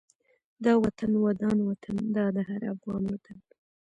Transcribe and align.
دا 0.63 0.73
وطن 0.83 1.11
ودان 1.25 1.57
وطن 1.69 1.95
دا 2.15 2.25
د 2.35 2.37
هر 2.49 2.61
افغان 2.73 3.03
وطن 3.11 3.37